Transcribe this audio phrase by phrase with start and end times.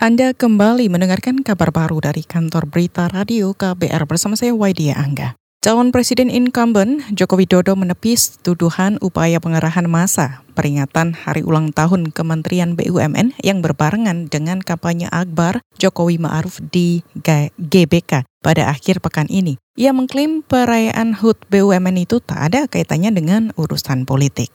[0.00, 5.36] Anda kembali mendengarkan kabar baru dari kantor berita radio KBR bersama saya Waidia Angga.
[5.60, 12.80] Calon Presiden incumbent Joko Widodo menepis tuduhan upaya pengerahan massa peringatan hari ulang tahun Kementerian
[12.80, 17.04] BUMN yang berbarengan dengan kampanye akbar Jokowi Ma'ruf di
[17.60, 19.60] GBK pada akhir pekan ini.
[19.76, 24.48] Ia mengklaim perayaan HUT BUMN itu tak ada kaitannya dengan urusan politik.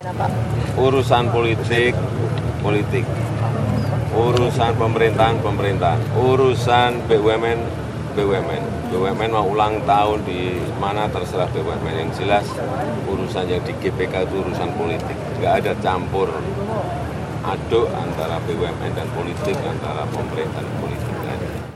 [0.73, 1.93] Urusan politik,
[2.65, 3.05] politik
[4.15, 5.99] urusan pemerintahan pemerintahan.
[6.15, 7.59] Urusan BUMN
[8.15, 12.47] BUMN BUMN mau ulang tahun di mana terserah BUMN yang jelas.
[13.11, 15.19] Urusan yang di GBK itu urusan politik.
[15.43, 16.31] Nggak ada campur
[17.43, 21.04] aduk antara BUMN dan politik antara pemerintahan politik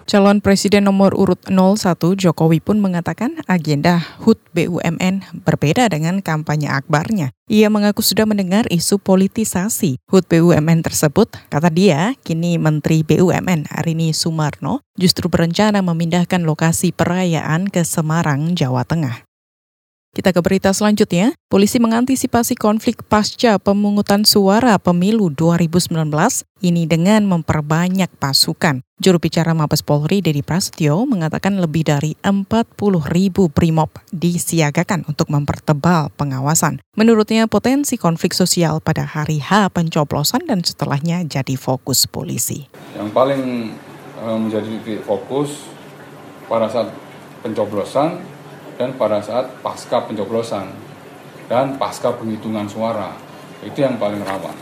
[0.09, 7.29] Calon Presiden nomor urut 01 Jokowi pun mengatakan agenda HUT BUMN berbeda dengan kampanye akbarnya.
[7.45, 11.37] Ia mengaku sudah mendengar isu politisasi HUT BUMN tersebut.
[11.53, 18.89] Kata dia, kini Menteri BUMN Arini Sumarno justru berencana memindahkan lokasi perayaan ke Semarang, Jawa
[18.89, 19.28] Tengah.
[20.09, 21.37] Kita ke berita selanjutnya.
[21.53, 25.93] Polisi mengantisipasi konflik pasca pemungutan suara pemilu 2019
[26.65, 28.81] ini dengan memperbanyak pasukan.
[28.97, 32.73] Juru bicara Mabes Polri Dedi Prasetyo mengatakan lebih dari 40
[33.05, 36.81] ribu brimob disiagakan untuk mempertebal pengawasan.
[36.97, 42.65] Menurutnya potensi konflik sosial pada hari H pencoblosan dan setelahnya jadi fokus polisi.
[42.97, 43.43] Yang paling
[44.25, 45.69] eh, menjadi fokus
[46.49, 46.89] pada saat
[47.45, 48.38] pencoblosan
[48.79, 50.71] dan pada saat pasca pencoblosan
[51.51, 53.11] dan pasca penghitungan suara
[53.59, 54.55] itu yang paling rawan.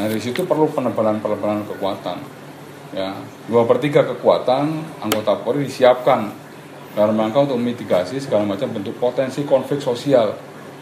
[0.00, 2.40] Nah dari situ perlu penebalan-penebalan kekuatan.
[2.96, 3.14] Ya,
[3.46, 4.64] dua per tiga kekuatan
[5.04, 6.32] anggota Polri disiapkan
[6.96, 10.34] dalam rangka untuk mitigasi segala macam bentuk potensi konflik sosial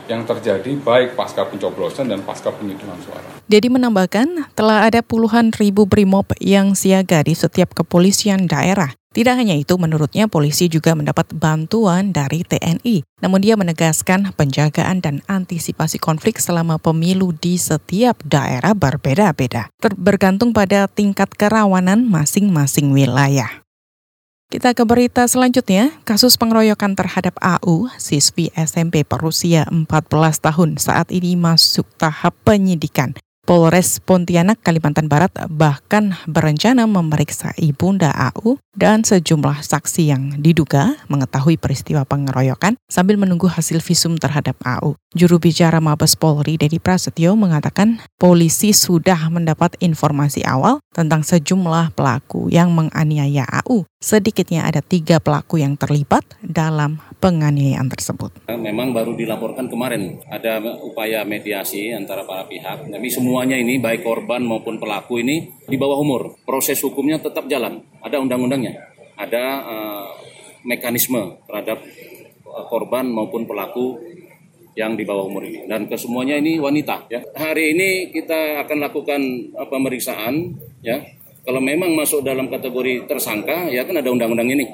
[0.09, 3.29] yang terjadi baik pasca pencoblosan dan pasca penghitungan suara.
[3.45, 8.97] Dedi menambahkan, telah ada puluhan ribu brimob yang siaga di setiap kepolisian daerah.
[9.09, 13.03] Tidak hanya itu, menurutnya polisi juga mendapat bantuan dari TNI.
[13.25, 20.87] Namun dia menegaskan penjagaan dan antisipasi konflik selama pemilu di setiap daerah berbeda-beda, bergantung pada
[20.93, 23.65] tingkat kerawanan masing-masing wilayah.
[24.49, 29.85] Kita ke berita selanjutnya, kasus pengeroyokan terhadap AU, siswi SMP berusia 14
[30.41, 33.13] tahun saat ini masuk tahap penyidikan.
[33.49, 41.57] Polres Pontianak, Kalimantan Barat bahkan berencana memeriksa ibunda AU dan sejumlah saksi yang diduga mengetahui
[41.57, 45.01] peristiwa pengeroyokan sambil menunggu hasil visum terhadap AU.
[45.17, 52.53] Juru bicara Mabes Polri Dedi Prasetyo mengatakan polisi sudah mendapat informasi awal tentang sejumlah pelaku
[52.53, 53.89] yang menganiaya AU.
[53.97, 58.47] Sedikitnya ada tiga pelaku yang terlibat dalam penganiayaan tersebut.
[58.47, 64.43] Memang baru dilaporkan kemarin ada upaya mediasi antara para pihak, tapi semuanya ini baik korban
[64.47, 66.39] maupun pelaku ini di bawah umur.
[66.47, 68.79] Proses hukumnya tetap jalan, ada undang-undangnya,
[69.19, 70.07] ada uh,
[70.63, 71.83] mekanisme terhadap
[72.47, 73.99] uh, korban maupun pelaku
[74.79, 79.19] yang di bawah umur ini dan kesemuanya ini wanita ya hari ini kita akan lakukan
[79.59, 80.55] uh, pemeriksaan
[80.87, 81.03] ya
[81.49, 84.69] kalau memang masuk dalam kategori tersangka, ya kan ada undang-undang ini.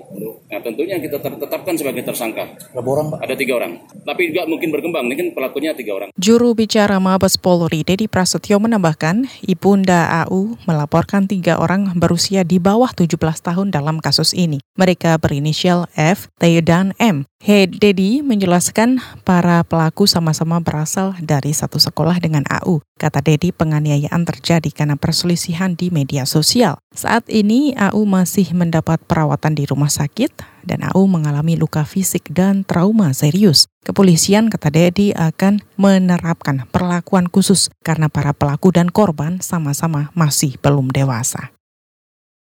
[0.55, 2.47] Nah tentunya kita tetapkan sebagai tersangka.
[2.71, 3.19] Berapa orang Pak?
[3.27, 3.83] Ada tiga orang.
[4.07, 6.15] Tapi juga mungkin berkembang, ini kan pelakunya tiga orang.
[6.15, 12.95] Juru bicara Mabes Polri, Dedi Prasetyo menambahkan, Ibunda AU melaporkan tiga orang berusia di bawah
[12.95, 14.63] 17 tahun dalam kasus ini.
[14.79, 17.27] Mereka berinisial F, T, dan M.
[17.45, 22.81] He Dedi menjelaskan para pelaku sama-sama berasal dari satu sekolah dengan AU.
[22.97, 26.81] Kata Dedi, penganiayaan terjadi karena perselisihan di media sosial.
[26.95, 30.31] Saat ini AU masih mendapat perawatan di rumah sakit
[30.63, 33.67] dan AU mengalami luka fisik dan trauma serius.
[33.83, 40.95] Kepolisian, kata Dedi, akan menerapkan perlakuan khusus karena para pelaku dan korban sama-sama masih belum
[40.95, 41.51] dewasa.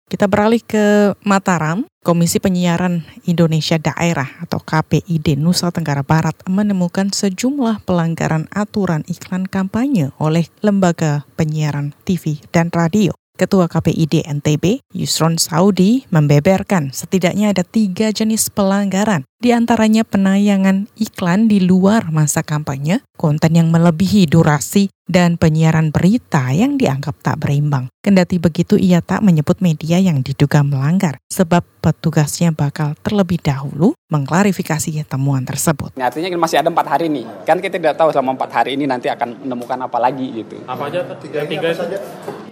[0.05, 1.89] Kita beralih ke Mataram.
[2.03, 10.11] Komisi Penyiaran Indonesia Daerah atau KPID Nusa Tenggara Barat menemukan sejumlah pelanggaran aturan iklan kampanye
[10.19, 13.15] oleh lembaga penyiaran TV dan radio.
[13.33, 21.51] Ketua KPID NTB, Yusron Saudi, membeberkan setidaknya ada tiga jenis pelanggaran, di antaranya penayangan iklan
[21.51, 27.91] di luar masa kampanye, konten yang melebihi durasi, dan penyiaran berita yang dianggap tak berimbang.
[27.99, 35.03] Kendati begitu, ia tak menyebut media yang diduga melanggar, sebab petugasnya bakal terlebih dahulu mengklarifikasi
[35.03, 35.91] temuan tersebut.
[35.99, 39.11] Artinya masih ada empat hari nih, kan kita tidak tahu selama empat hari ini nanti
[39.11, 40.63] akan menemukan apa lagi gitu.
[40.63, 41.99] Apa aja tiga tiga saja?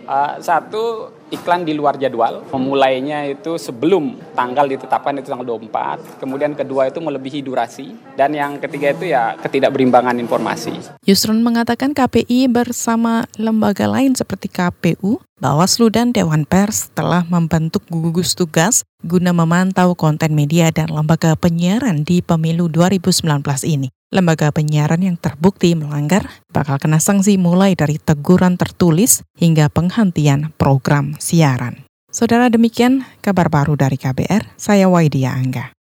[0.04, 2.44] Uh, satu iklan di luar jadwal.
[2.52, 6.22] Memulainya itu sebelum tanggal ditetapkan itu tanggal 24.
[6.22, 7.96] Kemudian kedua itu melebihi durasi.
[8.14, 11.00] Dan yang ketiga itu ya ketidakberimbangan informasi.
[11.08, 18.38] Yusron mengatakan KPI bersama lembaga lain seperti KPU, Bawaslu dan Dewan Pers telah membentuk gugus
[18.38, 23.90] tugas guna memantau konten media dan lembaga penyiaran di pemilu 2019 ini.
[24.12, 31.16] Lembaga penyiaran yang terbukti melanggar bakal kena sanksi mulai dari teguran tertulis hingga penghentian program
[31.16, 31.88] siaran.
[32.12, 35.72] Saudara demikian kabar baru dari KBR, saya Waidia Angga.